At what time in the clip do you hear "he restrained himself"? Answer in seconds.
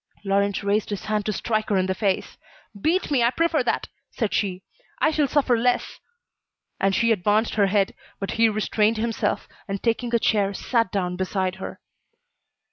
8.31-9.47